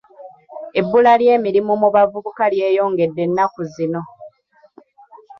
[0.79, 4.01] Ebbula ly'emirimu mu bavubuka lyeyongedde ennaku zino.